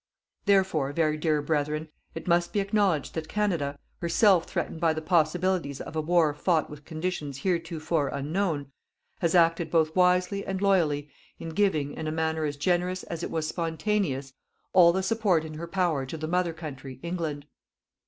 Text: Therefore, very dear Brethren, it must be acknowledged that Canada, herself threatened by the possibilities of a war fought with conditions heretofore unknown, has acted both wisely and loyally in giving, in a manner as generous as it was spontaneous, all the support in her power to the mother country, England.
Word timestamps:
Therefore, 0.45 0.91
very 0.93 1.15
dear 1.15 1.43
Brethren, 1.43 1.87
it 2.15 2.27
must 2.27 2.53
be 2.53 2.59
acknowledged 2.59 3.13
that 3.13 3.27
Canada, 3.27 3.77
herself 3.99 4.45
threatened 4.49 4.79
by 4.81 4.93
the 4.93 5.01
possibilities 5.03 5.79
of 5.79 5.95
a 5.95 6.01
war 6.01 6.33
fought 6.33 6.71
with 6.71 6.85
conditions 6.85 7.41
heretofore 7.41 8.07
unknown, 8.07 8.71
has 9.19 9.35
acted 9.35 9.69
both 9.69 9.95
wisely 9.95 10.43
and 10.43 10.59
loyally 10.59 11.11
in 11.37 11.49
giving, 11.49 11.93
in 11.93 12.07
a 12.07 12.11
manner 12.11 12.45
as 12.45 12.57
generous 12.57 13.03
as 13.03 13.21
it 13.21 13.29
was 13.29 13.47
spontaneous, 13.47 14.33
all 14.73 14.91
the 14.91 15.03
support 15.03 15.45
in 15.45 15.53
her 15.53 15.67
power 15.67 16.07
to 16.07 16.17
the 16.17 16.27
mother 16.27 16.51
country, 16.53 16.99
England. 17.03 17.45